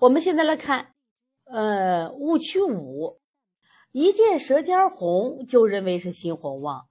[0.00, 0.94] 我们现在来看，
[1.44, 3.18] 呃，误区五，
[3.92, 6.88] 一见舌尖红就认为是心火旺，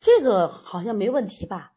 [0.00, 1.74] 这个好像没问题吧？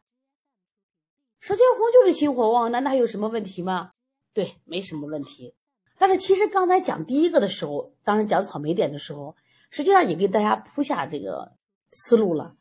[1.38, 3.92] 舌尖红就是心火旺，难道还有什么问题吗？
[4.34, 5.54] 对，没什么问题。
[5.98, 9.36] 但是其实刚才讲第一个的时候，当时讲草莓点的时候，
[9.70, 11.52] 实际上也给大家铺下这个
[11.92, 12.56] 思路了。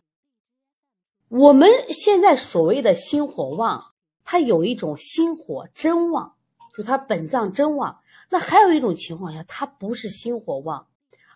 [1.28, 3.94] 我们现在所谓的心火旺，
[4.24, 6.36] 它有一种心火真旺，
[6.80, 8.00] 就他本脏真旺。
[8.30, 10.88] 那还有一种情况下，它不是心火旺，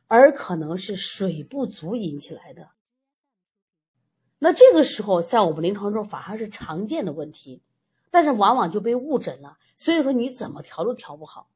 [0.08, 2.70] 而可能是水不足引起来的。
[4.40, 7.62] 那这个时候，在我们临床中反而是常见的问题，
[8.10, 9.58] 但是往往就被误诊了。
[9.76, 11.50] 所以说你怎么调都调不好。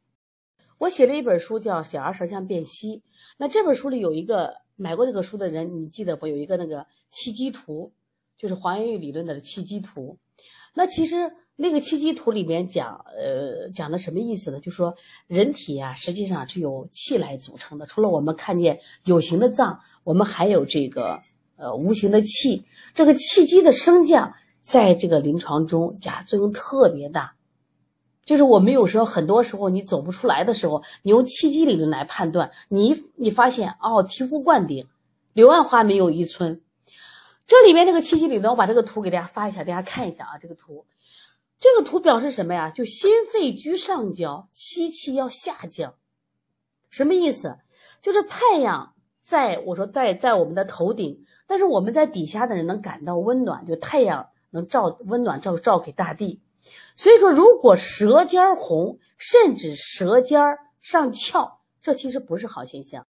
[0.80, 2.98] 我写了一本书叫《小儿舌象辨析》，
[3.38, 6.28] 那这本书里有一个买过这个书的人，你记得不？
[6.28, 7.94] 有一个那个气机图。
[8.38, 10.20] 就是黄元玉理论的气机图，
[10.76, 14.60] 那其实那个气机图里面讲，呃，讲的什么意思呢？
[14.60, 17.86] 就说人体啊，实际上是由气来组成的。
[17.88, 21.20] 除了我们看见有形的脏，我们还有这个
[21.56, 22.64] 呃无形的气。
[22.94, 27.34] 这个气机的升降，在这个临床中呀作用特别大。
[28.24, 34.86] 就是我们有时候很多时候你走不出来的时候，你用气机理论来判断，你你发现哦，醍醐灌顶，
[35.34, 36.62] 柳暗花明又一村。
[37.48, 40.38] 这里面这个气机理论，我把这个图给大家发一下，大家看一下啊。
[40.38, 40.86] 这个图，
[41.60, 42.70] 这个图表示什么呀？
[42.70, 45.96] 就心肺居上焦，气气要下降。
[46.90, 47.58] 什么意思？
[48.02, 56.42] 就是太阳在我说在在我们的头顶，但是我们在底下的人能感到温暖，就太阳能照温暖照照给大地。
[56.96, 60.40] 所以说，如果舌尖红，甚至舌尖
[60.82, 63.08] 上翘，这其实不是好现象，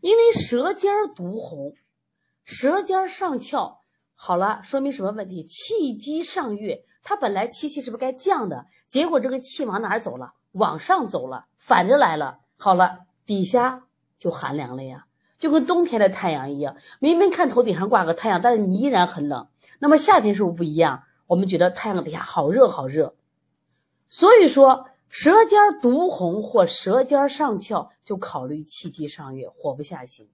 [0.00, 1.74] 因为舌尖独红，
[2.44, 3.79] 舌尖上翘。
[4.22, 5.46] 好了，说明什么问题？
[5.46, 8.66] 气机上越，它本来气气是不是该降的？
[8.86, 10.34] 结果这个气往哪儿走了？
[10.52, 12.40] 往上走了，反着来了。
[12.58, 13.84] 好了，底下
[14.18, 15.06] 就寒凉了呀，
[15.38, 16.76] 就跟冬天的太阳一样。
[16.98, 19.48] 明明看头顶上挂个太阳，但是你依然很冷。
[19.78, 21.02] 那么夏天是不是不一样？
[21.28, 23.14] 我们觉得太阳底下好热好热。
[24.10, 30.28] 所以说，舌尖独红或舌尖儿上翘，就考虑气机上越，火不下行。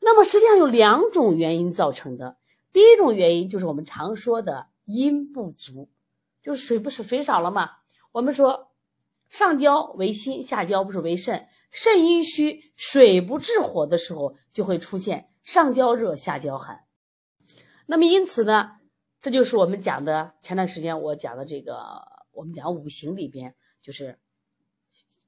[0.00, 2.38] 那么实际上有两种原因造成的。
[2.72, 5.90] 第一种原因就是我们常说的阴不足，
[6.42, 7.70] 就是水不是水少了嘛。
[8.12, 8.72] 我们说
[9.28, 16.84] 上焦为心，下焦不是为肾，肾阴虚，水不治火的时候，就会出现上焦热，下焦寒。
[17.86, 18.72] 那么因此呢，
[19.20, 24.18] 这就是我们讲的前段时间我讲的这个，我们讲五行里边就是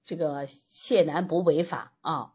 [0.04, 2.33] 这个泻南补北法啊。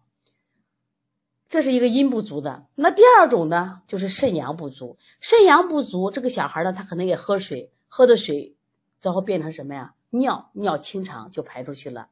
[1.49, 4.99] 这是一个阴不足的，那第二种呢，就是肾阳不足。
[5.19, 8.55] 肾阳不足，这个小孩呢，他可能也喝水，喝的水，
[9.01, 9.95] 最后变成什么呀？
[10.11, 12.09] 尿，尿清肠就排出去了。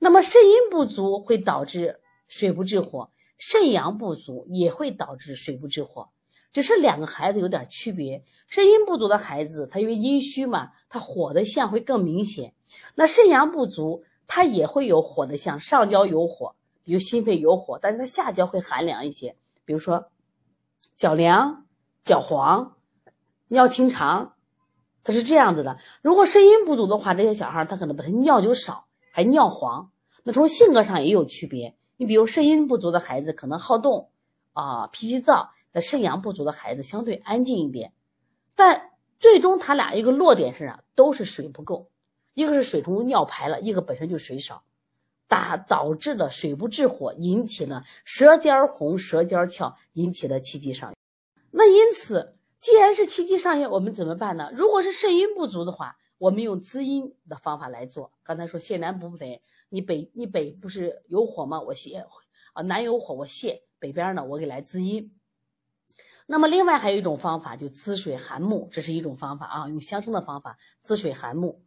[0.00, 6.08] 那么肾阴不足会导致水不治火，肾阳不足也会导致水不治火，
[6.52, 8.24] 只是两个孩子有点区别。
[8.48, 12.52] 肾阴不足的孩子，他因为阴虚嘛，他火的象会更明显。
[12.96, 16.56] 那肾阳不足，他也会有火的象，上焦有火。
[16.84, 20.10] 比如心肺有火，但是它下焦会寒凉一些，比如说
[20.96, 21.66] 脚凉、
[22.02, 22.76] 脚黄、
[23.48, 24.34] 尿清肠，
[25.04, 25.78] 它是这样子的。
[26.02, 29.90] 如果肾阴不足的话，这些小孩他可能本身尿就少，还尿黄。
[30.24, 31.76] 那从性格上也有区别。
[31.96, 34.10] 你比如肾阴不足的孩子可能好动
[34.52, 37.92] 啊，脾气躁；那肾阳不足的孩子相对安静一点。
[38.54, 40.82] 但最终他俩一个落点是啥？
[40.94, 41.90] 都是水不够，
[42.34, 44.62] 一个是水从尿排了，一个本身就水少。
[45.28, 50.94] 打导致的水不治火，引起了舌尖红、舌尖翘，引起了气机上。
[51.50, 54.50] 那因此，既然是气机上炎，我们怎么办呢？
[54.54, 58.12] 如果是肾阴不足的话，我们用滋阴的方法来做。
[58.22, 61.60] 刚才说泻南补北，你北你北不是有火吗？
[61.60, 62.04] 我泻
[62.52, 65.14] 啊，南有火，我泻北边呢，我给来滋阴。
[66.26, 71.62] 那么另外还有一种方法，就滋水涵木，这是一种方法啊，用相生的方法滋水涵木。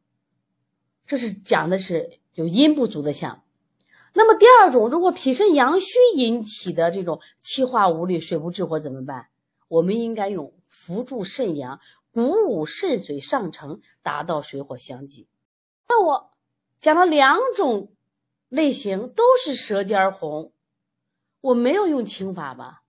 [1.05, 3.43] 这是讲的是有阴不足的象。
[4.17, 9.27] 那么第二种，如果脾肾阳虚引起的这种气化无力、水不治火怎么办？
[9.67, 11.81] 我们应该用扶助肾阳、
[12.13, 15.27] 鼓舞肾水上承，达到水火相济。
[15.89, 16.31] 那我
[16.79, 17.91] 讲了两种
[18.47, 20.53] 类型，都是舌尖红，
[21.41, 22.83] 我没有用清法吧？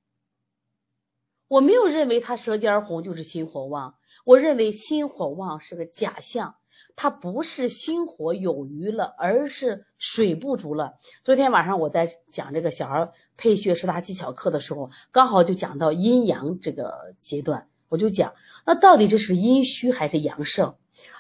[1.49, 6.57] 我没有认为他舌尖红就是心火旺，我认为心火旺是个假象。
[6.97, 10.95] 它不是心火有余了，而是水不足了。
[11.23, 18.35] 昨天晚上我在讲这个小儿配穴十大技巧课的时候，刚好就讲到阴阳这个阶段，我就讲
[18.65, 20.75] 那到底这是阴虚还是阳盛？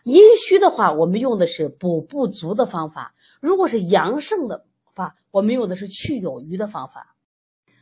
[0.05, 3.13] 阴虚的话，我们用的是补不足的方法；
[3.43, 4.65] 如果是阳盛的
[4.95, 7.15] 话，我们用的是去有余的方法。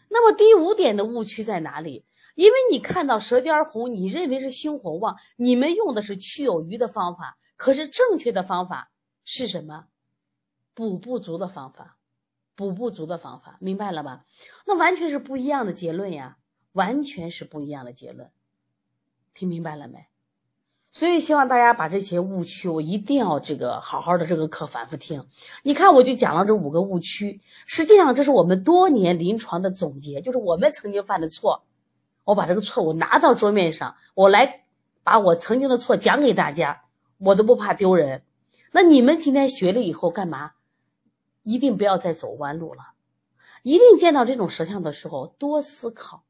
[0.09, 2.05] 那么第五点的误区在哪里？
[2.35, 8.91] 因为你看到舌尖红，你认为是心火旺，你们用的是去有余的方法，可是正确的方法
[9.25, 9.87] 是什么？
[10.75, 11.99] 补不足的方法，
[12.57, 14.25] 补不足的方法，明白了吧？
[14.67, 16.39] 那完全是不一样的结论呀，
[16.73, 18.31] 完全是不一样的结论，
[19.33, 20.07] 听明白了没？
[20.91, 25.27] 所以希望大家把这些误区，我一定要这个好好的这个课反复听。
[25.65, 31.65] 你看，我就讲了这五个误区，实际上这是我们多年临床的总结，就是我们曾经犯的错。
[32.23, 34.65] 我把这个错误拿到桌面上，我来
[35.03, 36.84] 把我曾经的错讲给大家，
[37.19, 38.23] 我都不怕丢人。
[38.73, 40.53] 那你们今天学了以后干嘛？
[41.43, 42.95] 一定不要再走弯路了，
[43.63, 46.25] 一定见到这种舌象的时候多思考。